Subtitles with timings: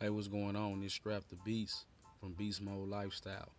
[0.00, 0.80] Hey, what's going on?
[0.80, 1.86] This Scrap the Beast
[2.20, 3.52] from Beast Mode Lifestyle.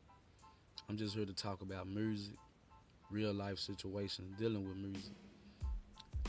[0.89, 2.35] I'm just here to talk about music,
[3.09, 5.13] real life situations, dealing with music.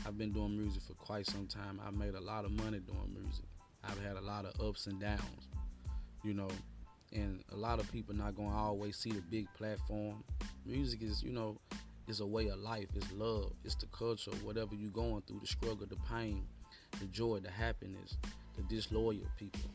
[0.05, 1.81] I've been doing music for quite some time.
[1.85, 3.43] I've made a lot of money doing music.
[3.83, 5.49] I've had a lot of ups and downs,
[6.23, 6.49] you know,
[7.11, 10.23] and a lot of people not gonna always see the big platform.
[10.65, 11.59] Music is, you know,
[12.07, 12.87] is a way of life.
[12.95, 13.51] It's love.
[13.65, 14.31] It's the culture.
[14.41, 16.47] Whatever you're going through, the struggle, the pain,
[16.97, 18.17] the joy, the happiness,
[18.55, 19.69] the disloyal people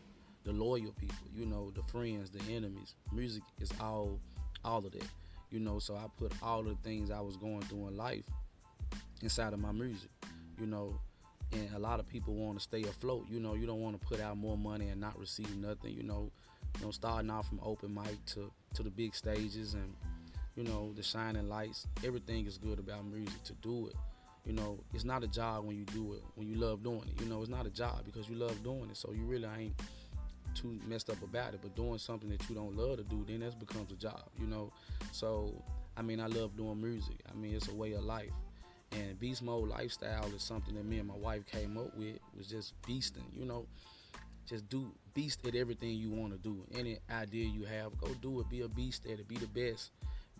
[0.45, 2.94] the loyal people, you know, the friends, the enemies.
[3.12, 4.18] Music is all
[4.64, 5.07] all of that.
[5.50, 8.25] You know, so I put all the things I was going through in life
[9.22, 10.11] inside of my music.
[10.58, 10.99] You know,
[11.52, 13.26] and a lot of people want to stay afloat.
[13.30, 15.93] You know, you don't want to put out more money and not receive nothing.
[15.94, 16.30] You know,
[16.79, 19.94] you know, starting off from open mic to to the big stages and
[20.57, 21.86] you know the shining lights.
[22.04, 23.94] Everything is good about music to do it.
[24.44, 27.21] You know, it's not a job when you do it when you love doing it.
[27.21, 28.96] You know, it's not a job because you love doing it.
[28.96, 29.74] So you really ain't
[30.54, 31.61] too messed up about it.
[31.62, 34.46] But doing something that you don't love to do, then that becomes a job, you
[34.46, 34.72] know.
[35.12, 35.62] So
[35.96, 37.16] I mean, I love doing music.
[37.30, 38.32] I mean, it's a way of life.
[38.92, 42.18] And beast mode lifestyle is something that me and my wife came up with.
[42.36, 43.66] Was just beasting, you know.
[44.46, 46.64] Just do beast at everything you want to do.
[46.77, 48.50] Any idea you have, go do it.
[48.50, 49.28] Be a beast at it.
[49.28, 49.92] Be the best.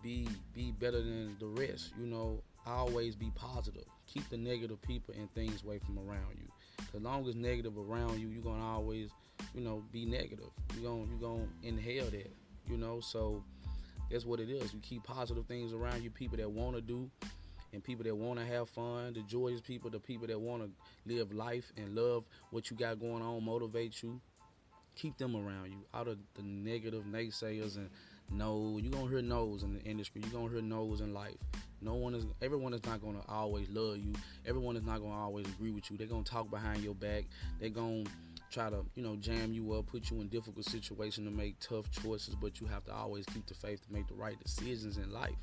[0.03, 1.93] Be be better than the rest.
[1.99, 3.85] You know, always be positive.
[4.07, 6.49] Keep the negative people and things away from around you.
[6.95, 9.11] As long as negative around you, you're gonna always,
[9.55, 10.51] you know, be negative.
[10.75, 12.31] You're gonna you're gonna inhale that.
[12.69, 13.43] You know, so
[14.11, 14.73] that's what it is.
[14.73, 17.11] You keep positive things around you, people that wanna do
[17.73, 20.69] and people that wanna have fun, the joyous people, the people that wanna
[21.07, 24.21] live life and love what you got going on, motivate you.
[24.95, 25.79] Keep them around you.
[25.95, 27.89] Out of the negative naysayers and
[28.31, 30.23] no, you're gonna hear no's in the industry.
[30.23, 31.37] You're gonna hear no's in life.
[31.81, 34.13] No one is everyone is not gonna always love you.
[34.47, 35.97] Everyone is not gonna always agree with you.
[35.97, 37.25] They're gonna talk behind your back.
[37.61, 38.05] They're gonna
[38.53, 41.91] try to, you know, jam you up, put you in difficult situations to make tough
[41.91, 45.11] choices, but you have to always keep the faith to make the right decisions in
[45.11, 45.37] life.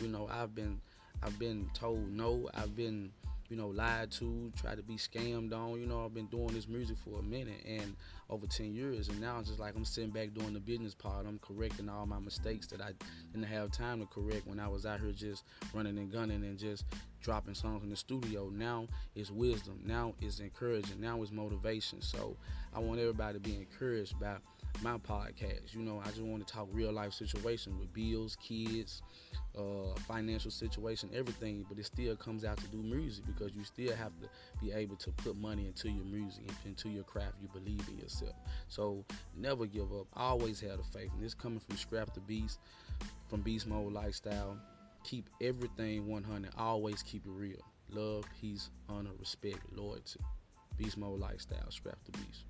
[0.00, 0.80] You know, I've been
[1.22, 3.12] I've been told no, I've been
[3.50, 5.80] you know, lied to, tried to be scammed on.
[5.80, 7.96] You know, I've been doing this music for a minute and
[8.30, 9.08] over 10 years.
[9.08, 11.26] And now it's just like I'm sitting back doing the business part.
[11.26, 12.92] I'm correcting all my mistakes that I
[13.32, 15.44] didn't have time to correct when I was out here just
[15.74, 16.84] running and gunning and just
[17.20, 18.48] dropping songs in the studio.
[18.54, 19.80] Now it's wisdom.
[19.84, 21.00] Now it's encouraging.
[21.00, 22.00] Now it's motivation.
[22.00, 22.36] So
[22.72, 24.36] I want everybody to be encouraged by
[24.82, 25.74] my podcast.
[25.74, 29.02] You know, I just want to talk real life situation with bills, kids,
[29.56, 31.66] uh, financial situation, everything.
[31.68, 34.28] But it still comes out to do music because you still have to
[34.60, 37.34] be able to put money into your music, into your craft.
[37.40, 38.34] You believe in yourself.
[38.68, 39.04] So
[39.36, 40.06] never give up.
[40.14, 41.10] Always have the faith.
[41.14, 42.58] And this coming from Scrap the Beast,
[43.28, 44.56] from Beast Mode Lifestyle.
[45.04, 46.50] Keep everything 100.
[46.58, 47.64] Always keep it real.
[47.90, 50.20] Love, peace, honor, respect, loyalty.
[50.76, 51.70] Beast Mode Lifestyle.
[51.70, 52.49] Scrap the Beast.